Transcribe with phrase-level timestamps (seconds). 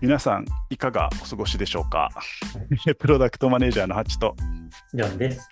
[0.00, 2.10] 皆さん、いかがお過ごしでしょうか？
[2.98, 4.36] プロダクトマネージャーのハチと、
[4.94, 5.48] ジョンです。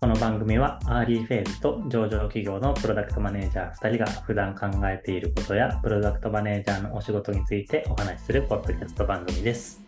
[0.00, 9.82] この番組は、アーリーフェーズと上場企業のプロダクトマネージャー2人が普段考えていることや、プロダクトマネージャーのお仕事についてお話しするポッドキャスト番組です。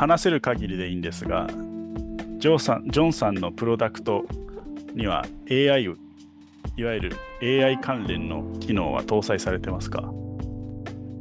[0.00, 1.46] 話せる限りでいいんですが、
[2.38, 4.24] ジョーさんジョンさんのプロダクト
[4.94, 5.94] には AI を、
[6.78, 7.10] いわゆ
[7.42, 10.10] る AI 関連の機能は搭載されてますか？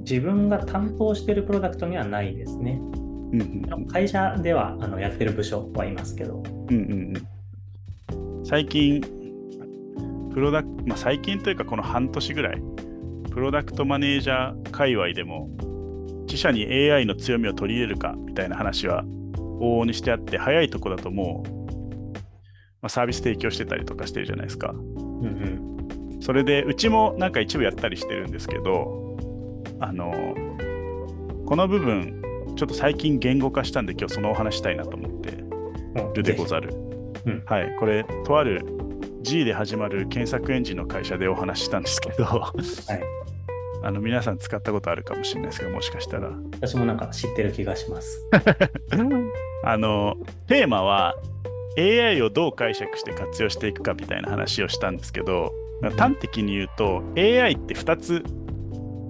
[0.09, 2.79] 自分が担当しているプロダクトにはないですね。
[2.81, 7.13] うんうん会社ではあのやってる部署はいますけど、うんうん
[8.13, 8.45] うん。
[8.45, 9.01] 最近、
[10.31, 12.61] プロダクまあ、最近というかこの半年ぐらい、
[13.29, 15.49] プロダクトマネージャー界隈でも、
[16.29, 19.03] 自社に AI の強みを取り入れるかみたいな話は
[19.59, 21.49] 往々にしてあって、早いとこだともう、
[22.13, 22.21] ま
[22.83, 24.69] あ、サービス提供してたりとかしてるじゃないですか。
[24.69, 25.25] うん
[26.13, 29.17] うん、それで、うちもなんか一部やったりしてるんですけど、
[29.79, 30.13] あの、
[31.45, 32.21] この部分、
[32.55, 35.31] ちょっと最近言語化したんで、今日そのお話したいなと思って
[36.13, 36.73] るでござる。
[37.25, 37.43] うん。
[37.45, 38.63] はい、これ、とある
[39.23, 42.53] G で始まる検索エンジンの会社でお話ししたんですけど、
[43.81, 46.31] あの皆さん使ったことあるかもしれないですけど、もしかしたら。
[46.53, 48.21] 私もなんか知ってる気がします。
[49.63, 51.15] あのテーマは
[51.77, 55.51] AI をどう解釈して活用していくかみたいな話をしたんですけど、
[55.97, 58.23] 端的に言うと AI って2つ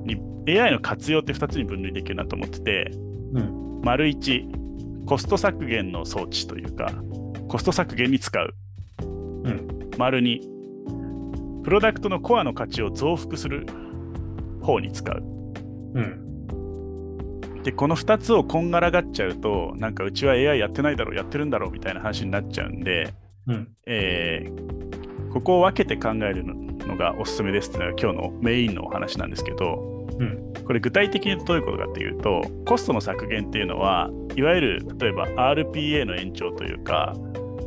[0.05, 0.21] に
[0.59, 2.91] AI の活用って2つに分類できるなと思ってて、
[3.33, 6.91] うん、丸1コスト削減の装置というか
[7.47, 8.53] コスト削減に使う、
[9.01, 9.03] う
[9.49, 10.59] ん、丸2
[11.63, 13.65] プロダクトのコアの価値を増幅する
[14.61, 15.23] 方に使う。
[15.95, 23.13] うん、でこの2つをこんがらがっちゃうとなんかうちは AI やってないだろうやってるんだろうみたいな話になっちゃうんで、
[23.47, 24.79] うん、えー
[25.29, 37.15] ここを分けて考えるのがおすすめですっていうのが今日のメインのお話なんですけどうん、これ具体的にどういうことかっていうとコストの削減っていうのはいわゆる例えば RPA の延長というか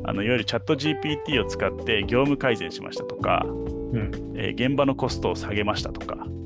[0.05, 6.42] あのいわゆるチャット GPT を使って業務改善しましたとか、うん、えー現場のコストを下げましたとかうん、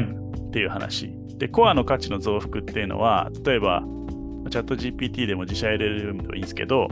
[0.00, 1.12] っていう話。
[1.38, 3.82] で、コアの価値の増幅っていうのは、例えば、
[4.50, 6.88] チャット GPT でも自社 LLM でもいいんですけど、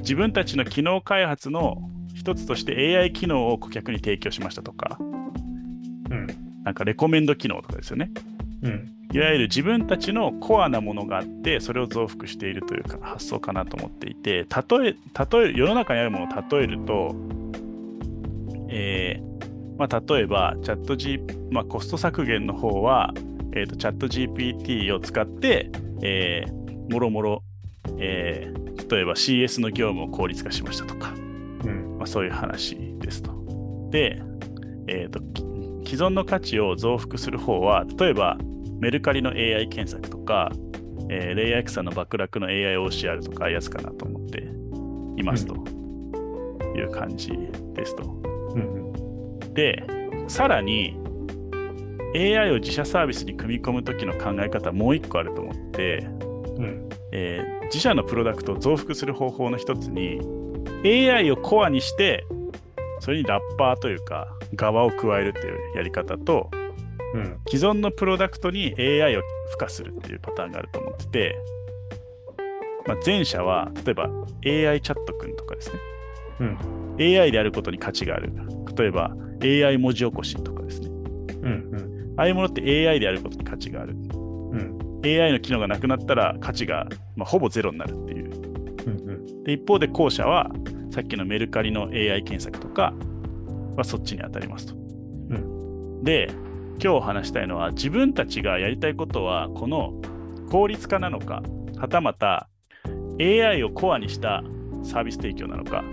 [0.00, 1.78] 自分たちの機能開発の
[2.14, 6.26] 一つとして AI 機能を顧客に提供しましたとか、うん、
[6.64, 8.10] なんかレコメンド機能とかですよね。
[8.62, 14.96] うん、いわゆる自分たちのコアなものがあって、それを増幅しているというか発想かなと思っていて、例え、
[15.32, 17.14] 例え、世の中にあるものを例えると、
[18.68, 19.29] えー
[19.80, 23.14] まあ、例えば、チャット G、まあ、コスト削減の方は、
[23.54, 25.70] えーと、チャット GPT を使って、
[26.02, 26.60] えー
[26.92, 27.42] もろもろ、
[27.98, 28.60] えー
[28.90, 31.12] 例えば CS の業務を効率化しましたとか、
[31.64, 33.30] うん、まあ、そういう話ですと。
[33.90, 34.20] で、
[34.88, 35.44] えーと、き
[35.88, 38.36] 既存の価値を増幅する方は、例えば
[38.80, 40.50] メルカリの AI 検索とか、
[41.08, 44.40] えーレイヤーんのバックラックの AIOCR とかやつかなと思って
[45.16, 45.54] いますと
[46.76, 47.30] いう感じ
[47.74, 48.02] ですと。
[48.02, 48.89] うん、
[49.54, 49.84] で、
[50.28, 50.98] さらに
[52.14, 55.98] AI を自社サービスに組み込むときの考え方もう一個あると思って、
[56.56, 60.20] うん、えー自社のプロダクトを増幅する方法の一つに
[60.84, 62.26] AI をコアにして
[62.98, 66.50] それにラッパーというか側を加えるっていうやり方と
[67.12, 71.36] うん、既存のプロダクトに AI を付加するっていうパターンがあると思ってて、
[72.86, 75.78] まあ、前者は例えば AI チャット君とかですね。
[76.38, 78.32] うん、AI であることに価値がある。
[78.76, 79.10] 例えば
[79.42, 80.88] AI 文字起こしとかですね。
[80.88, 83.94] うん、ああいうものって AI であることに価値がある。
[83.94, 86.86] うん、AI の機能がなくなったら価値が、
[87.16, 88.30] まあ、ほぼゼロになるっていう。
[88.86, 90.50] うん、で一方で後者は
[90.90, 92.92] さっきのメルカリの AI 検索とか
[93.76, 94.80] はそっちに当たりますと。
[96.02, 96.30] で
[96.82, 99.92] 今日話したいのは自分たちがやりたいことはこの
[100.50, 101.42] 効率化なのか
[101.76, 102.48] はたまた
[103.20, 104.42] AI をコアにした
[104.82, 105.84] サービス提供なのか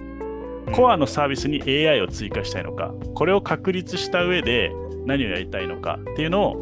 [0.74, 4.72] コアのサービスに AI を追加したいのかこれを確立した上で
[5.06, 6.54] 何をやりたいのかっていうのを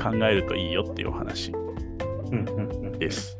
[0.00, 1.52] 考えるといいよっていうお話
[2.98, 3.36] です。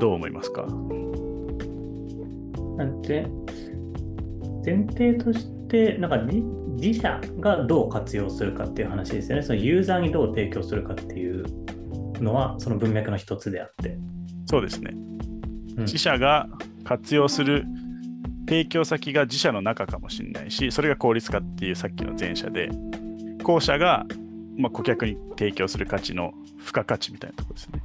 [0.00, 0.66] どう思いますか？
[2.76, 3.26] なんで、
[4.64, 6.42] 前提として、なんか自
[6.74, 9.42] 自社がどう活用するかっていう話ですよね。
[9.42, 11.44] そのユーザーにどう提供するかっていう
[12.20, 13.96] のは、その文脈の一つであって。
[14.46, 14.90] そうですね。
[15.78, 16.48] うん自社が
[16.84, 17.64] 活用する
[18.46, 22.70] 提供先が自社の中かもしれないし、それが効率化っていうさっきの前者で、
[23.42, 24.06] 後者が、
[24.56, 27.82] まあ、顧客に提供する価値の付加価値みたいなところですね。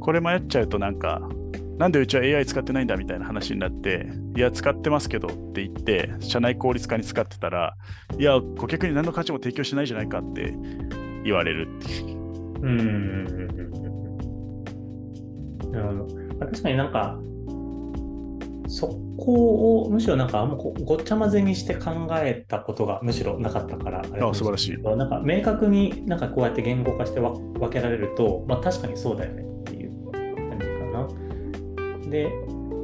[0.00, 1.20] これ迷っちゃうとなんか、
[1.78, 7.76] なんでうちは AI 使ってないんだみたいな話になって、いや、使ってますけどって言って、社内効率化に使ってたら、
[8.18, 10.54] いや、顧客に何の価値も提供してないじゃないかって
[11.24, 12.20] 言われるっていう。
[12.62, 13.79] うん
[15.72, 16.38] うん。
[16.38, 17.18] 確かになんか、
[18.70, 18.86] そ
[19.18, 24.76] こをむしろなんかあんまこごっちゃ混ぜにして考えたことがむしろなかったからああ素晴らしい。
[24.76, 32.10] れなんか明確になんかこうやって言語化してわ分けられると、まあ確かにそうだよねっていう感じかな。
[32.10, 32.30] で、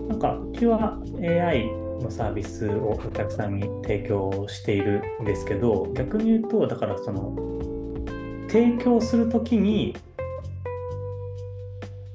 [0.08, 1.68] なんかうちは AI
[2.02, 7.32] のサービスをお客さんに提供しているんですけど、逆に言うと、だからその
[8.48, 9.96] 提供するときに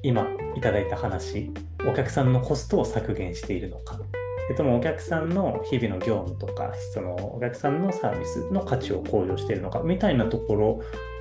[0.02, 0.26] 今
[0.56, 1.50] いただいた話
[1.88, 3.98] お客さんのコストを削減しているのか
[4.44, 10.66] それともお客さんの日々の業務とかそのお客さんのサービスの価値を向上しているのかみたいなところ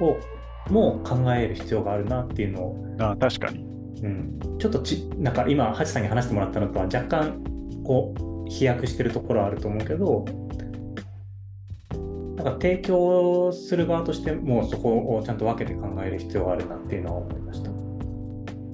[0.05, 0.19] を
[0.69, 3.65] も考える必要があるなっていうのを、あ確かに。
[4.03, 7.43] うん、ちょっとちなんか今ハチさんに話してもらったのとは若干
[7.83, 10.25] こう飛躍してるところはあると思うけど
[12.35, 17.60] なんか提供する側としてもそこをちゃんと分けて考える必要があるなっていうのは思いました。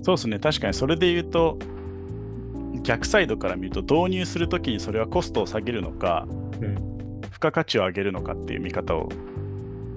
[0.07, 1.59] そうですね、確かにそれで言うと、
[2.83, 6.25] 逆サイドから見ると、導入するときにそれはコストを下げるのか、
[6.62, 9.09] うん付加価値を上げるのかっていう見方を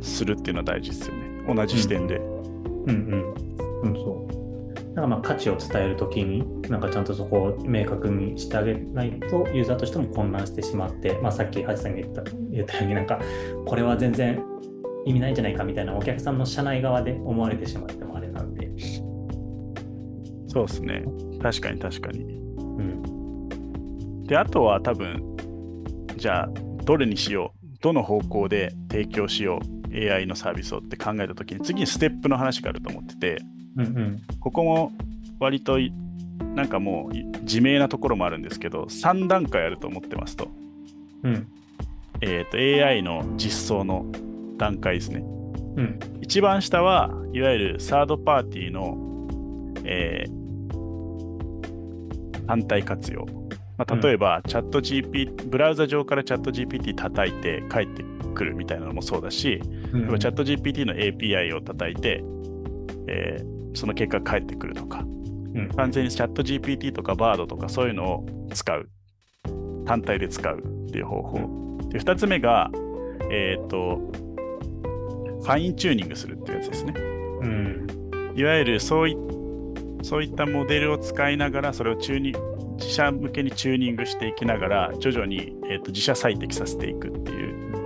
[0.03, 1.55] するっていうのは大事ですよね。
[1.55, 2.17] 同じ視点で。
[2.17, 3.35] うんうん。
[3.83, 4.95] うん、そう。
[4.95, 13.21] なんかまあ価値を伝えるときに、なんかちゃんとそこを明確にしてあげないと、ユーザーとしても混乱してしまって、まあさっきハチさんが言った言ったように、なんか、
[13.65, 14.43] これは全然
[15.07, 18.60] 意味ないんじゃないかみたいな、お客さんの社内側で思われてしまってもあれなんで。
[20.52, 21.05] そうですね。
[21.41, 22.25] 確かに確かに。
[22.25, 24.25] うん。
[24.25, 25.37] で、あとは多分、
[26.17, 26.49] じゃあ、
[26.85, 29.61] どれにしよう、どの方向で提供しよ
[29.93, 33.38] う、AI のサービスをって考えたときに、次にステップの話があると思ってて、
[33.76, 34.23] うんうん。
[34.41, 34.93] ここも
[35.38, 35.93] 割とい
[36.55, 40.49] なんかもうい自明なところもあるんですけど、3段階あると思ってますと。
[41.23, 41.47] うん。
[42.20, 44.05] えーと AI の実装の
[44.58, 45.20] 段階ですね。
[45.76, 45.99] うん。
[46.20, 48.97] 一番下はいわゆるサードパーティーの、
[49.85, 50.40] えー
[52.50, 53.26] 反対活用。
[53.79, 58.05] まあ、例えば、チャット GPT、ブラウザ上からチャット GPT 叩いて帰って
[58.35, 59.62] くるみたいなのもそうだし、
[59.93, 62.25] うんチャット GPT の API を叩いて、
[63.06, 65.05] えーその結果返ってくるとか、
[65.55, 68.88] うん完全にチャット GPT とか Bard とかそういうのを使う。
[69.87, 71.38] 単体で使うっていう方法。
[71.91, 72.70] で、2つ目が、
[73.31, 73.97] えっ、と、
[75.41, 76.94] ファインチューニングするっていうやつですね。
[76.97, 77.87] うん。
[78.35, 79.17] いわゆるそうい
[80.02, 82.35] そういったモデルを使いながら、それをチューニ
[82.79, 87.79] 自社向けにチューニングしていきながら、徐々に、えー、と自社最適させていくっていう、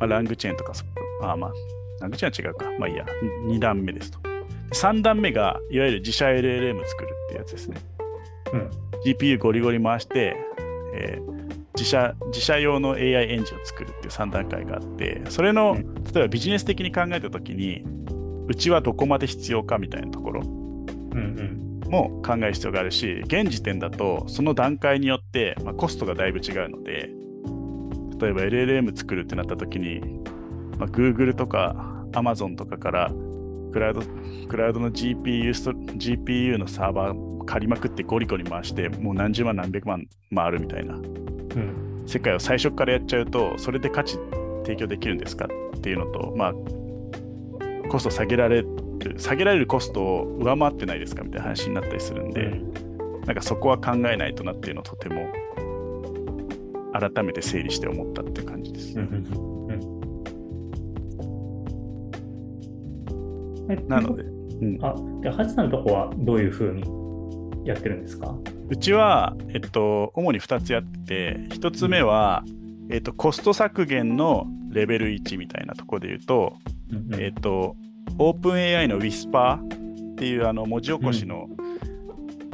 [0.00, 0.84] まあ、ラングチェーンとかそ、
[1.22, 1.52] あまあ、
[2.00, 2.66] ラングチェーンは違うか。
[2.78, 3.04] まあいいや、
[3.46, 4.18] 2段目ですと。
[4.72, 7.76] 3段目が、いわゆる自社 LLM 作るっていうやつですね。
[8.52, 8.70] うん。
[9.04, 10.36] GPU ゴリゴリ回して、
[10.94, 11.32] えー
[11.74, 17.82] 自社自社用の AI エンジンを作るっていう3段階があって、それの、うん例えばビジネス的に考えたときに、
[18.46, 20.61] うちはどこまで必要かみたいなところうんうん。
[21.90, 27.10] も考える必要があるし、現時点だとその段階によって、まあ、コストがだいぶ違うので、
[28.18, 30.00] 例えば LLM 作るってなったときに、
[30.78, 31.74] まあ、Google とか
[32.12, 33.12] Amazon とかから
[33.72, 34.02] クラウド
[34.48, 42.04] クラウドの GPU, スト GPU のサーバー借りまくってゴリゴリ回して、もう何十万何百万回るみたいなうん。
[42.06, 44.18] 世界を最初からやっちゃうと、それで価値
[44.64, 48.64] 提供できるんですかっていうのと、まあ、コスト下げられ
[49.04, 52.60] る、下げられるコストを上回ってないですかみたいな話になったりするんで、
[53.26, 55.28] なんかそこは考えないとなっていうのをとても
[56.92, 58.98] 改めて整理して思ったっていう感じです。
[58.98, 59.14] うんうん
[63.66, 63.72] うん。
[63.72, 66.84] えなので、うん、あ、じゃあ、ハチさんのとこはどういうふうに
[67.66, 68.36] やってるんですか？
[68.68, 72.44] うちは、えっと、主に2つやってて、1つ目は、
[72.90, 76.54] えっと、コスト削減のレベル1みたいなところで言うと、
[76.90, 77.20] うんうん。
[77.22, 77.76] えっと、
[78.30, 79.56] OpenAI の Whisper
[80.12, 81.48] っていうあの文字起こしの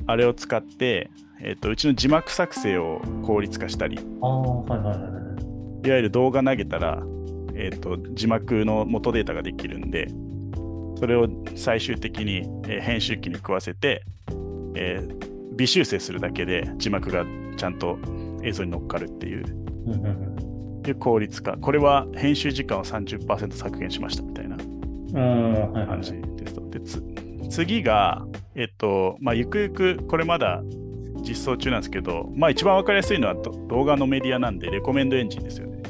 [0.07, 1.11] あれを使って、
[1.41, 5.05] えっと、うちの字幕作成を効率化したり、いはいはいは
[5.85, 5.87] い。
[5.87, 7.03] いわゆる動画投げたら、
[7.55, 10.09] えっと、字幕の元データができるんで、
[10.99, 14.03] それを最終的に、えー編集機に食わせて、
[14.75, 17.99] えー微修正するだけで字幕がちゃんと
[18.45, 19.45] 映像に乗っかるっていう
[19.87, 20.39] うんうんうん
[20.87, 21.57] いう効率化。
[21.59, 24.48] これは編集時間を30%削減しましたみたいな。
[25.13, 26.71] 感じですと。
[26.71, 27.03] でつ
[27.51, 30.63] 次が、えっと、まあ、ゆくゆく、これまだ
[31.23, 35.83] 実装中なんですけど、まあ一番わかりやすいのは動画のメディアなんで、レコメンドエンジンですよね。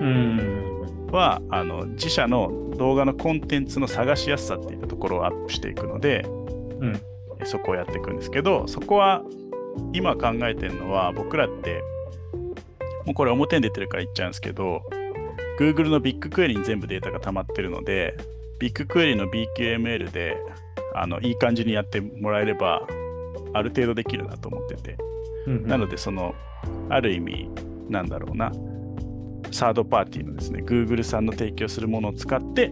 [0.00, 1.06] うん。
[1.10, 6.24] は、あの自社の動画のコンテンツの探しやすさっていったところをアップしていくので、
[6.80, 7.00] うん、
[7.44, 9.22] そこをやっていくんですけど、そこは
[9.92, 11.82] 今考えてるのは、僕らって、
[13.06, 14.82] もうこれ表に出てるから言っちゃうんですけど、
[15.58, 18.16] Google のビッグクエリに全部データが溜まってるので、
[18.58, 20.36] ビッグクエリの BQML で
[20.94, 22.86] あのいい感じにやってもらえれば、
[23.54, 24.96] ある程度できるなと思ってて。
[25.46, 26.34] うんうん、なので、その、
[26.90, 27.50] ある意味、
[27.88, 28.52] なんだろうな、
[29.50, 32.70] サードパーティーのですね、Google さんの提供するものを使って、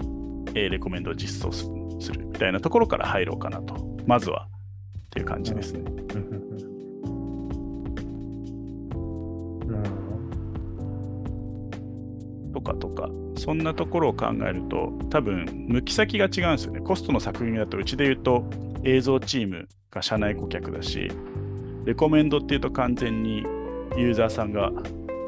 [0.54, 4.48] えー、レコメンドを実装するみたいなところから入ろうかなと、まずは
[5.06, 5.80] っていう感じですね。
[6.14, 6.45] うんと
[13.46, 16.80] そんなところを考えると、多分、抜き先が違うんですよね。
[16.80, 18.44] コストの削減だと、うちで言うと、
[18.82, 21.08] 映像チームが社内顧客だし、
[21.84, 23.44] レコメンドっていうと完全に
[23.96, 24.72] ユーザーさんが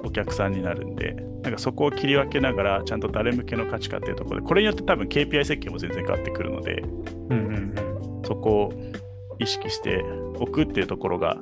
[0.05, 6.83] お客さんになるんで、なんかそこを切り分けながら、ちゃんと誰向けの価値かっていうところで、これによって多分 KPI 設計も全然変わってくるので、
[7.31, 8.73] うんうんうん、そこを
[9.39, 10.03] 意識して
[10.41, 11.37] おくっていうところが、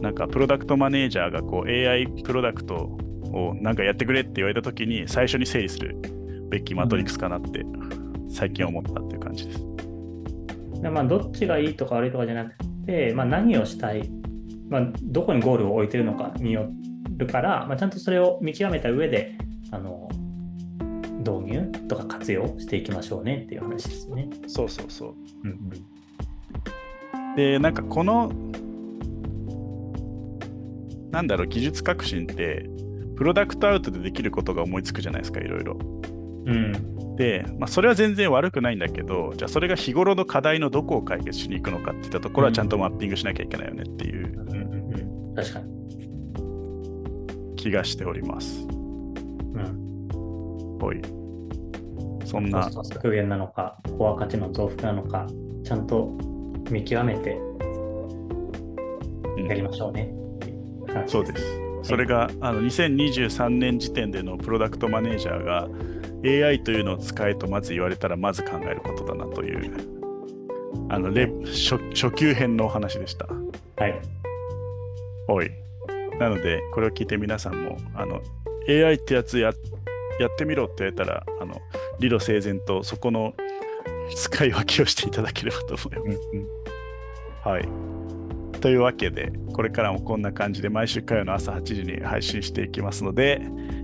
[0.00, 2.96] なんかプロダクトマネージャーがこう AI プロダクト
[3.32, 5.96] をなんかやってくれって言われたときに、最初に整理する
[6.50, 7.64] べきマトリックスかなって
[8.28, 9.70] 最近思ったっていう感じです。
[10.82, 12.56] でまあ、どっちがいいとか悪いとかじゃなく
[12.86, 14.10] て、まあ、何をしたい、
[14.68, 16.70] まあ、どこにゴールを置いてるのかによ
[17.16, 19.36] るから、まあ、ちゃんとそれを見極めた上で
[19.70, 20.08] あの
[21.18, 24.30] 導入とか活用していきましょうねっていう話ですね。
[24.46, 25.14] そうそうそう。
[25.44, 25.52] うんう
[27.32, 28.32] ん、でなんかこの
[31.10, 32.64] なんだろう技術革新って
[33.20, 35.76] プロダクトアウトでできることが思いつくじゃないですかいろいろ。
[36.46, 44.56] うん、で、まあ、それは全然悪くないんだけどじゃあそれが日頃の課題のどこを解決しに行くのかっていったところはちゃんとマッピングしなきゃいけないよねっていう、うんうん
[45.28, 45.66] うん、確かに
[47.56, 48.62] 気がしております。
[48.62, 48.72] うん。
[50.80, 51.02] ほい。
[52.24, 52.70] そんな。
[52.72, 55.26] 削減なのか、コア価値の増幅なのか、
[55.62, 56.16] ちゃんと
[56.70, 57.38] 見極めて
[59.46, 60.10] やりましょうね。
[60.88, 61.69] うん、そうです。
[61.82, 65.68] それがあの2023年時点でのプロダクトマネージャーが
[66.48, 70.00] AI というのを使えとまず言われたらまず考えることだなという
[70.88, 73.26] あのレ初初級編のお話でした。
[73.26, 74.00] はい。
[75.28, 75.50] おい。
[76.18, 78.20] なので、これを聞いて皆さんも、あの、
[78.68, 79.52] AI ってやつや
[80.18, 81.60] やってみろって言われたら、あの、
[81.98, 83.32] 理路整然とそこの
[84.14, 87.48] 使い分けをしていただければと思います。
[87.48, 87.68] はい。
[88.60, 93.40] というわけで、これからもこんな感じで毎週火曜の朝8時に配信していきますので、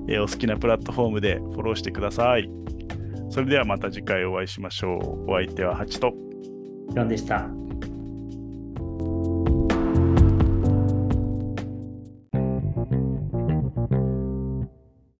[0.08, 2.50] えー、お好きなプラットフォームでフォローしてください。
[3.30, 5.30] それではまた次回お会いしましょう。
[5.30, 6.14] お相手はハチと。
[6.94, 7.65] 4でした。